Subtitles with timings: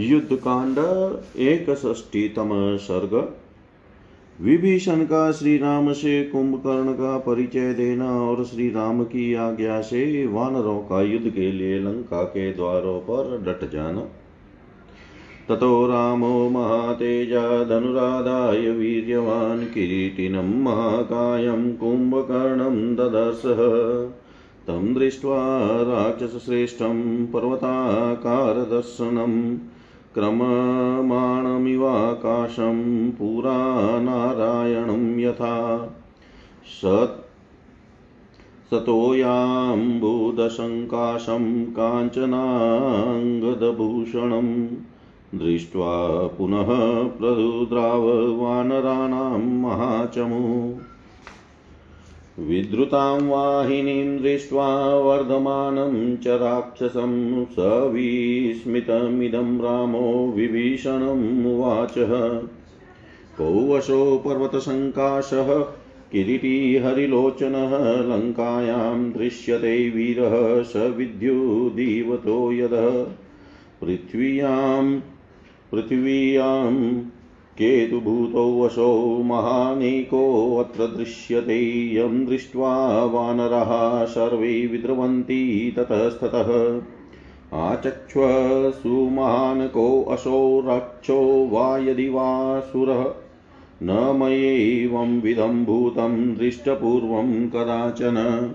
[0.00, 0.78] युद्धकांड
[1.38, 3.34] एक षष्टीतम सर्ग।
[4.44, 10.26] विभीषण का श्री राम से कुंभकर्ण का परिचय देना और श्री राम की आज्ञा से
[10.26, 14.04] वानरों का युद्ध के लिए लंका के द्वारों पर डट जाना।
[15.48, 24.10] ततो रामो महातेजा धनुराधाय वीर्यवान् किरीटिनं महाकायं कुम्भकर्णं ददर्शः।
[24.66, 25.38] तं दृष्ट्वा
[25.82, 29.58] राक्षसश्रेष्ठं पर्वताकारदर्शनं
[30.14, 31.10] क्रममाणमिवाकाशं
[33.10, 35.56] पुरा नारायणं यथा
[36.82, 37.18] सत्
[38.70, 41.44] सतोयाम्बुदशङ्काशं
[41.78, 44.52] काञ्चनाङ्गदभूषणम्
[45.34, 45.94] दृष्ट्वा
[46.38, 46.70] पुनः
[47.18, 48.06] प्ररुद्राव
[48.42, 50.44] वानराणां महाचमु
[52.40, 62.42] विद्रुतां वाहिनीं दृष्ट्वा वर्धमानं च राक्षसं सविस्मितमिदं रामो विभीषणम् उवाचः
[63.38, 65.66] कौवशो पर्वतसङ्काशः
[66.12, 73.06] किरीटी हरिलोचनः लङ्कायां दृश्यते वीरः स विद्युदीवतो यदः।
[73.80, 75.00] पृथ्व्यां,
[75.72, 77.02] पृथिव्यां
[77.60, 81.58] केतुभूतो वशो महानेकोऽत्र दृश्यते,
[81.94, 86.80] यं दृष्ट्वा वानराः सर्वे विद्रवन्ति ततस्ततः।
[87.58, 88.20] आचक्ष्व
[88.70, 93.14] सुमहानकोऽशो रक्षो वा यदि वा सुरः
[93.82, 98.50] न मयैवं विधं भूतं दृष्टपूर्वं कदाचन।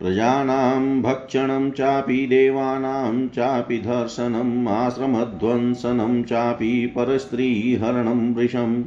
[0.00, 8.84] प्रजानां भक्षणं चापि देवानां, चापि धर्षणम् आश्रमध्वंसनं, चापि परस्त्रीहरणं वृषम्।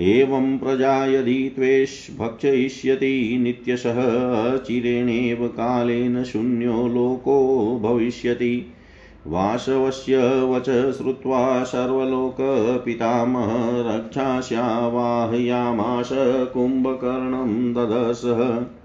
[0.00, 8.72] एवं प्रजा यदि त्वेष भक्षयिष्यति नित्यशः, चिरेणेव कालेन शून्यो लोको भविष्यति।
[9.26, 16.08] वासवस्य वच श्रुत्वा सर्वलोकपितामह रक्षास्यावाहयामाश
[16.54, 18.81] कुम्भकर्णं ददसः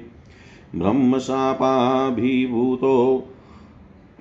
[0.76, 3.24] ब्रह्मशापाभिभूतो।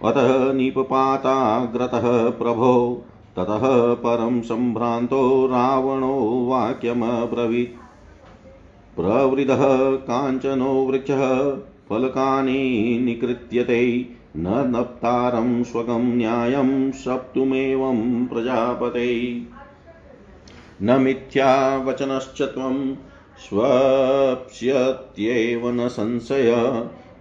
[0.05, 3.05] अतः निपपाताग्रतः प्रभो।
[3.37, 7.77] ततः परं सम्भ्रान्तो रावणो वाक्यमब्रवीत्
[8.97, 11.57] प्रवृदः काञ्चनो वृक्षः
[11.91, 19.43] फलकानि निकृत्यते। न नप्तारं स्वगं न्यायं सप्तुमेवं प्रजापते।
[20.83, 22.97] न मिथ्या वचनश्च त्वं
[23.39, 26.55] स्वप्स्यत्येव न संशय।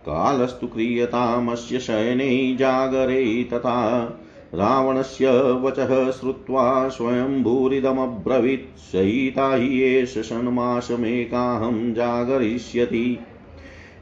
[0.01, 4.09] कालस्तु क्रियतामस्य शयने जागरे तथा
[4.55, 13.19] रावणस्य वचः श्रुत्वा स्वयंभूरिदमब्रवीत्। सहिता हि एष षण्मासमेकाहं जागरिष्यति।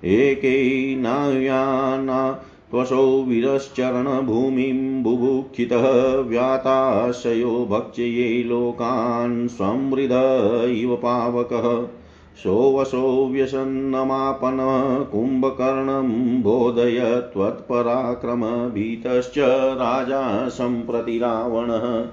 [0.06, 12.03] एकेनायाना त्वसौ वीरश्चरणभूमिं बुभुक्षितः व्याताशयो भक्ष्ये लोकान् समृद इव पावकः।
[12.36, 19.34] सोऽवसो व्यसन्नमापनः कुम्भकर्णं बोधय त्वत्पराक्रमभीतश्च
[19.78, 22.06] राजा सम्प्रति रावणः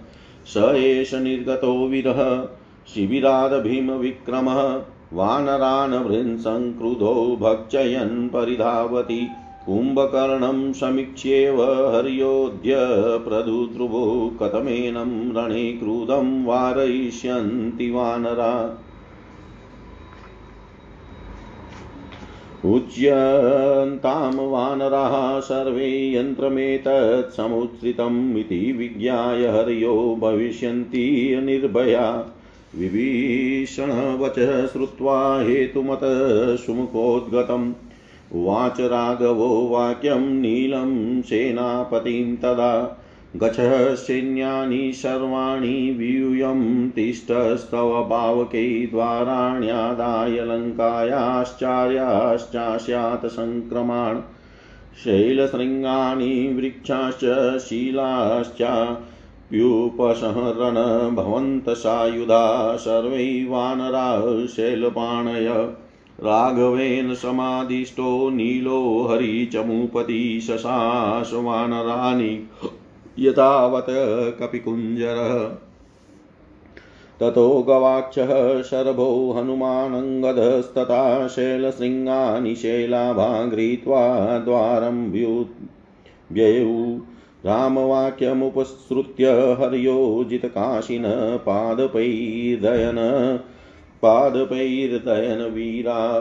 [0.47, 2.49] स एष निर्गतो विरः
[2.95, 4.83] शिबिराद् भीमविक्रमः
[5.13, 9.29] वानरान् भृन्सङ्क्रुधो भक्षयन् परिधावति।
[9.67, 12.77] कुम्भकर्णं समीक्ष्येव हर्योऽद्य
[13.29, 18.85] प्रदुद्रुवो कथमेनं रणे क्रुधं वारयिष्यन्ति वानरा।
[22.65, 32.27] उच्यन्तां वानराः सर्वे यन्त्रमेतत् समुत्थितम् इति विज्ञाय हर्यो भविष्यन्ति निर्भया।
[32.79, 36.01] विभीषणवचः श्रुत्वा हेतुमत
[36.67, 37.73] सुमुखोद्गतम्।
[38.35, 43.05] उवाच राघवो वाक्यं नीलं सेनापतिं तदा।
[43.37, 43.61] गच्छ
[43.97, 54.21] सैन्यानि सर्वाणि व्यूयं तिष्ठस्तव पावकै द्वाराण्यादाय लङ्कायाश्चार्याश्चास्यात् सङ्क्रमाण
[55.05, 57.25] शैलशृङ्गानि वृक्षाश्च
[57.67, 58.63] शीलाश्च
[59.51, 60.75] प्युपसंहरण
[61.15, 65.49] भवन्तसायुधा सर्वै वानरा शैलपाणय
[66.25, 72.49] राघवेन समादिष्टो नीलो हरिचमूपति शशास वानराणि
[73.21, 75.57] यथावत् कपिकुञ्जरः।
[77.21, 85.11] ततो गवाक्षः शरभो हनुमानङ्गदस्तथा शैलशृङ्गानि शैलाभा गृहीत्वा द्वारं
[86.33, 86.99] व्ययौ
[87.47, 89.27] रामवाक्यमुपसृत्य
[89.61, 91.03] हर्योजितकाशिन
[91.47, 92.97] पादपैर्दयन
[94.03, 96.19] पादपैर्दयन वीरा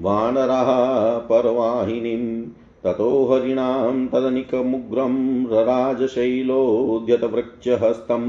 [0.00, 0.70] वानराः
[1.18, 5.14] परवाहिनीम् ततो हरिणां तदनिकमुग्रं
[5.52, 8.24] रराजशैलोद्यतवृक्षहस्तं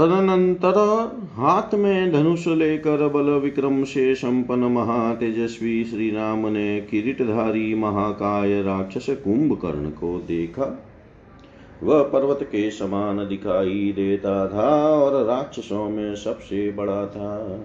[0.00, 0.76] तदनंतर
[1.34, 9.06] हाथ में धनुष लेकर बल विक्रम से संपन्न महातेजस्वी श्री राम ने किरीटधारी महाकाय राक्षस
[9.10, 10.84] कुंभकर्ण को देखा।
[11.82, 17.60] वह पर्वत के समान दिखाई देता था और राक्षसों में सबसे बड़ा था।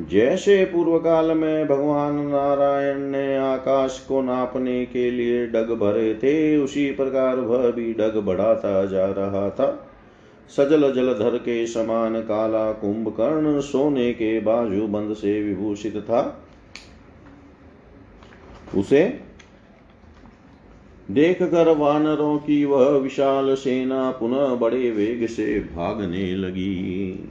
[0.00, 6.56] जैसे पूर्व काल में भगवान नारायण ने आकाश को नापने के लिए डग भरे थे,
[6.56, 9.90] उसी प्रकार वह भी डग बढ़ाता जा रहा था।
[10.48, 16.44] सजल जलधर के समान काला कुंभकर्ण सोने के बाजू बंद से विभूषित था।
[18.76, 19.20] उसे
[21.10, 27.30] देख कर वानरों की वह विशाल सेना पुनः बड़े वेग से भागने लगी।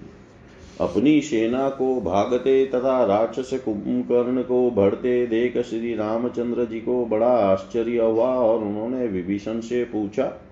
[0.82, 7.28] अपनी सेना को भागते तथा राक्षस कुंभकर्ण को भरते देख श्री रामचंद्र जी को बड़ा
[7.28, 10.43] आश्चर्य हुआ और उन्होंने विभीषण से पूछा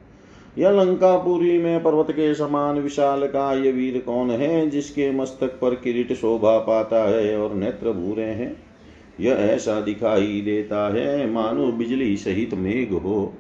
[0.58, 5.76] यह लंकापुरी में पर्वत के समान विशाल का ये वीर कौन है जिसके मस्तक पर
[5.76, 8.64] किरीट शोभा पाता है और नेत्र भूरे हैं?
[9.20, 13.34] यह ऐसा दिखाई देता है, मानो बिजली सहित मेघ हो।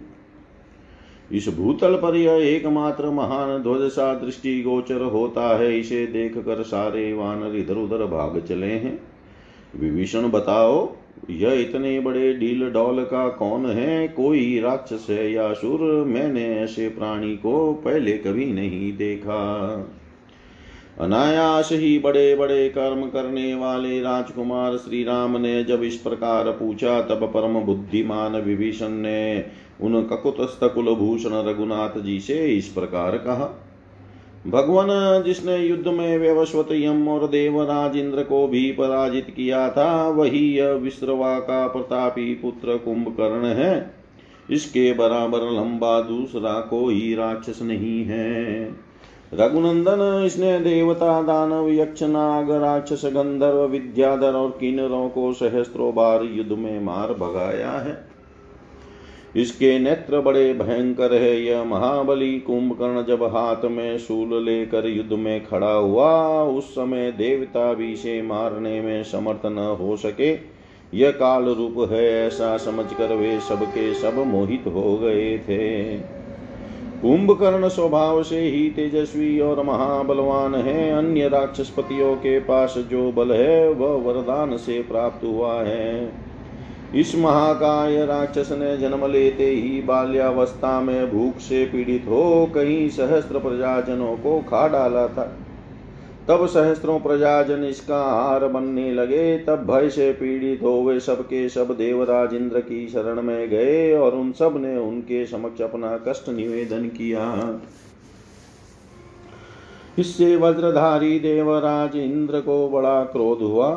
[1.31, 6.63] इस भूतल पर यह एकमात्र महान ध्वज सा दृष्टि गोचर होता है, इसे देख कर
[6.63, 9.01] सारे वानर इधर उधर भाग चले हैं।
[9.79, 10.95] विभीषण बताओ
[11.29, 14.07] यह इतने बड़े डील डॉल का कौन है?
[14.07, 19.39] कोई राक्षस है या सुर मैंने ऐसे प्राणी को पहले कभी नहीं देखा।
[20.99, 27.01] अनायास ही बड़े बड़े कर्म करने वाले राजकुमार श्री राम ने जब इस प्रकार पूछा,
[27.01, 29.45] तब परम बुद्धिमान विभीषण ने
[29.81, 33.67] उन ककुत कुलभूषण रघुनाथ जी से इस प्रकार कहा
[34.47, 40.57] भगवान जिसने युद्ध में व्यवस्वत यम और देवराज इंद्र को भी पराजित किया था, वही
[40.57, 43.93] यह विश्रवा का प्रतापी पुत्र कुंभकर्ण है।
[44.51, 48.63] इसके बराबर लंबा दूसरा कोई राक्षस नहीं है।
[49.33, 56.51] रघुनंदन, इसने देवता दानव यक्ष नाग राक्षस, गंधर्व, विद्याधर और किन्नरों को सहस्त्रों बार युद्ध
[56.51, 58.11] में मार भगाया है।
[59.35, 65.45] इसके नेत्र बड़े भयंकर है। यह महाबली कुंभकर्ण जब हाथ में शूल लेकर युद्ध में
[65.45, 70.31] खड़ा हुआ, उस समय देवता भी से मारने में समर्थ न हो सके।
[70.93, 75.95] यह काल रूप है, ऐसा समझकर वे सबके सब मोहित हो गए थे।
[77.01, 83.73] कुंभकर्ण स्वभाव से ही तेजस्वी और महाबलवान है। अन्य राक्षसपतियों के पास जो बल है,
[83.73, 86.11] वह वरदान से प्राप्त हुआ है।
[86.95, 93.39] इस महाकाय राक्षस ने जन्म लेते ही बाल्यावस्था में भूख से पीड़ित हो कहीं सहस्त्र
[93.39, 95.23] प्रजाजनों को खा डाला था।
[96.27, 101.71] तब सहस्त्रों प्रजाजन इसका आहार बनने लगे। तब भय से पीड़ित हो वे सबके सब
[101.77, 107.59] देवराज इंद्र की शरण में गए और उन सबने उनके समक्ष अपना कष्ट निवेदन किया।
[109.99, 113.69] इससे वज्रधारी देवराज इंद्र को बड़ा क्रोध हुआ।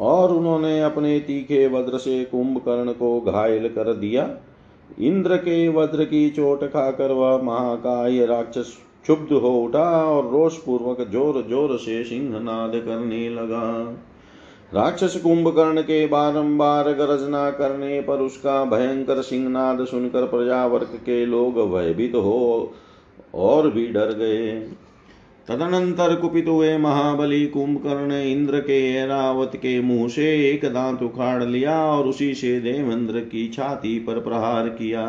[0.00, 4.28] और उन्होंने अपने तीखे वज्र से कुंभकर्ण को घायल कर दिया।
[5.00, 11.00] इंद्र के वज्र की चोट खाकर वह महाकाय राक्षस क्षुब्ध हो उठा और रोष पूर्वक
[11.10, 13.66] ज़ोर ज़ोर से सिंहनाद करने लगा।
[14.74, 22.14] राक्षस कुंभकर्ण के बारंबार गरजना करने पर उसका भयंकर सिंहनाद सुनकर प्रजावर्ग के लोग भयभीत
[22.14, 22.72] हो
[23.34, 24.50] और भी डर गए।
[25.48, 31.84] तदनंतर कुपित हुए महाबली कुंभकर्ण इंद्र के, ऐरावत के मुँह से एक दांत उखाड़ लिया
[31.84, 35.06] और उसी से देवेंद्र की छाती पर प्रहार किया।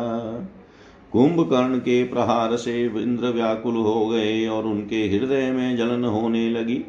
[1.12, 6.84] कुंभकर्ण के प्रहार से इंद्र व्याकुल हो गए और उनके हृदय में जलन होने लगी।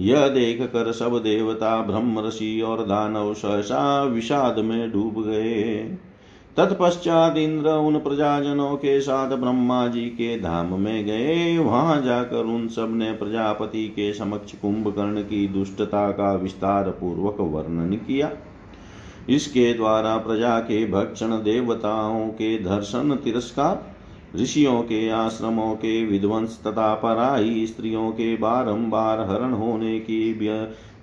[0.00, 5.98] यह देख कर सब देवता ब्रह्म ऋषि और दानव सहसा विषाद में डूब गए।
[6.56, 12.66] तत्पश्चात इंद्र उन प्रजाजनों के साथ ब्रह्मा जी के धाम में गए वहाँ जाकर उन
[12.68, 18.30] सबने प्रजापति के समक्ष कुंभकर्ण की दुष्टता का विस्तार पूर्वक वर्णन किया।
[19.28, 23.82] इसके द्वारा प्रजा के भक्षण देवताओं के दर्शन, तिरस्कार,
[24.36, 30.32] ऋषियों के आश्रमों के विध्वंस तथा पराई स्त्रियों के बारंबार हरण होने की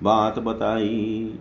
[0.03, 1.33] बात बताई।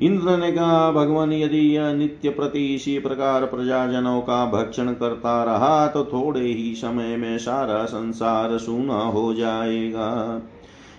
[0.00, 5.86] इंद्र ने कहा, भगवान, यदि यह नित्य प्रति इसी प्रकार प्रजाजनों का भक्षण करता रहा
[5.86, 10.42] तो थोड़े ही समय में सारा संसार सूना हो जाएगा।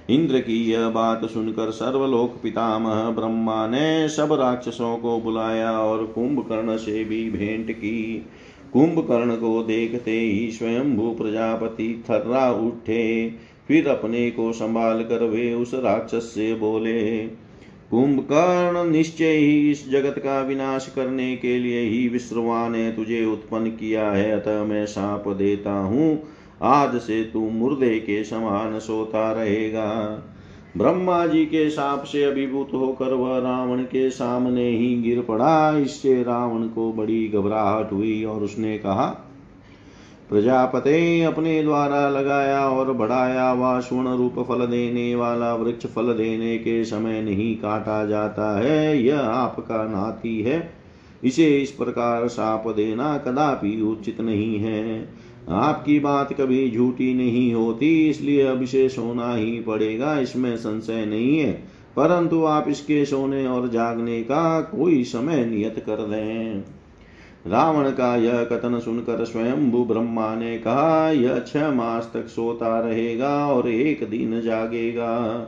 [0.10, 6.78] इंद्र की यह बात सुनकर सर्वलोक पितामह ब्रह्मा ने सब राक्षसों को बुलाया और कुंभकर्ण
[6.78, 8.26] से भी भेंट की।
[8.74, 13.30] कुंभकर्ण को देखते ही स्वयंभू प्रजापति थर्रा उठे,
[13.68, 17.30] फिर अपने को संभाल कर वे उस राक्षस से बोले
[17.92, 23.70] कुंभकर्ण निश्चय ही इस जगत का विनाश करने के लिए ही विश्रवा ने तुझे उत्पन्न
[23.70, 26.24] किया है। अतः मैं साप देता हूँ।
[26.62, 30.24] आज से तू मुर्दे के समान सोता रहेगा।
[30.78, 36.24] ब्रह्मा जी के साप से अभिभूत होकर वह रावण के सामने ही गिर पड़ा। इससे
[36.24, 39.27] रावण को बड़ी घबराहट हुई और उसने कहा
[40.30, 46.58] प्रजापते अपने द्वारा लगाया और बढ़ाया व स्वर्ण रूप फल देने वाला वृक्ष फल देने
[46.58, 50.74] के समय नहीं काटा जाता है। यह आपका नाती है।
[51.24, 55.10] इसे इस प्रकार साप देना कदापि उचित नहीं है।
[55.50, 61.40] आपकी बात कभी झूठी नहीं होती, इसलिए अब इसे सोना ही पड़ेगा, इसमें संशय नहीं
[61.40, 61.52] है।
[61.96, 66.64] परंतु आप इसके सोने और जागने का कोई समय नियत कर दें।
[67.48, 72.80] रावण का यह कथन सुनकर स्वयं भू ब्रह्मा ने कहा, यह छह मास तक सोता
[72.80, 75.48] रहेगा और एक दिन जागेगा।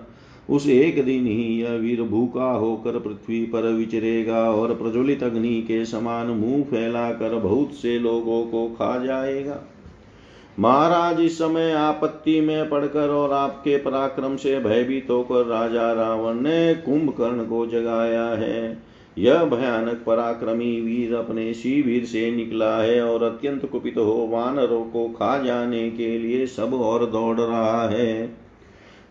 [0.49, 5.85] उस एक दिन ही यह वीर भूखा होकर पृथ्वी पर विचरेगा और प्रज्वलित अग्नि के
[5.85, 9.59] समान मुँह फैलाकर बहुत से लोगों को खा जाएगा।
[10.59, 16.73] महाराज, इस समय आपत्ति में पड़कर और आपके पराक्रम से भयभीत होकर राजा रावण ने
[16.75, 18.88] कुंभकर्ण को जगाया है।
[19.19, 25.07] यह भयानक पराक्रमी वीर अपने शिविर से निकला है और अत्यंत कुपित हो वानरों को
[25.07, 28.35] खा जाने के लिए सब और दौड़ रहा है।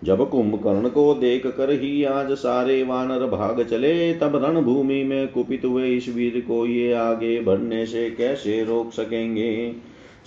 [0.05, 5.65] जब कुंभकर्ण को देख कर ही आज सारे वानर भाग चले, तब रणभूमि में कुपित
[5.65, 9.75] हुए इस वीर को ये आगे बढ़ने से कैसे रोक सकेंगे?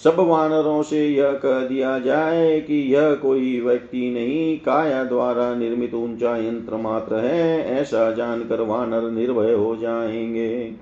[0.04, 5.94] सब वानरों से यह कह दिया जाए कि यह कोई व्यक्ति नहीं, काया द्वारा निर्मित
[5.94, 10.74] ऊँचा यंत्र मात्र है, ऐसा जानकर वानर निर्भय हो जाएँगे।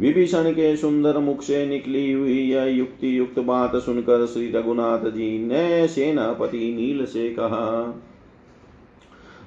[0.00, 5.46] विभीषण के सुंदर मुख से निकली हुई यह युक्ति युक्त बात सुनकर श्री रघुनाथ जी
[5.46, 8.02] ने सेनापति नील से कहा,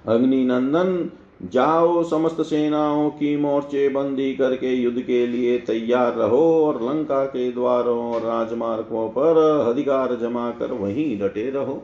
[0.07, 1.09] अग्निनंदन
[1.43, 7.51] जाओ समस्त सेनाओं की मोर्चे बंदी करके युद्ध के लिए तैयार रहो और लंका के
[7.51, 9.37] द्वारों और राजमार्गों पर
[9.69, 11.83] अधिकार जमा कर वहीं डटे रहो।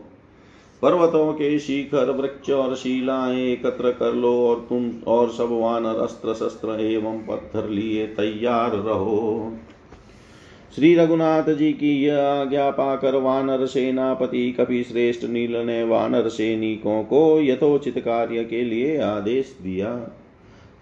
[0.81, 6.33] पर्वतों के शिखर, वृक्ष और शिलाएँ एकत्र कर लो और तुम और सब वानर, अस्त्र
[6.33, 9.51] शस्त्र एवं पत्थर लिए तैयार रहो।
[10.75, 17.03] श्री रघुनाथ जी की यह आज्ञा पाकर वानर सेनापति कपि श्रेष्ठ नील ने वानर सैनिकों
[17.03, 19.95] को यथोचित कार्य के लिए आदेश दिया।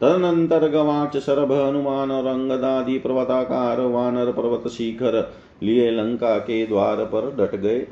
[0.02, 5.34] तदनंतर गवाच सरभ हनुमान और अंगदादि पर्वताकार वानर पर्वत शिखर
[5.64, 7.88] लिए लंका के द्वार पर डट गए।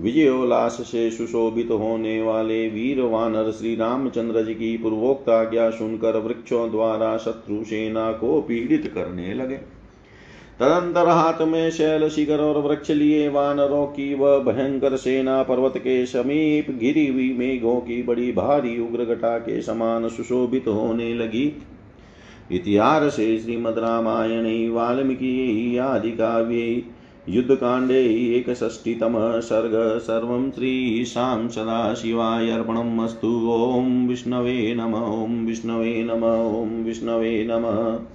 [0.00, 7.16] विजयोल्लास से सुशोभित होने वाले वीर वानर श्री रामचंद्र जी की पूर्वोक्ताज्ञा सुनकर वृक्षों द्वारा
[7.16, 9.58] शत्रु सेना को पीड़ित करने लगे।
[10.62, 16.06] तदंतर हाथ में शैल शिखर और वृक्ष लिए वानरों की वह भयंकर सेना पर्वत के
[16.06, 21.62] समीप गिरी हुई मेघों की बड़ी भारी उग्र घटा के समान सुशोभित होने लगी।
[22.52, 26.84] इतिहास श्रीमद रामायण, वाल्मीकि आदि काव्ये
[27.28, 28.00] युद्धकाण्डे
[28.36, 36.24] एकषष्टितमः सर्ग, सर्वं श्रीशां सदाशिवाय अर्पणम् अस्तु। ॐ विष्णवे नम ॐ विष्णवे नम
[36.62, 38.06] ॐ विष्णवे नमः।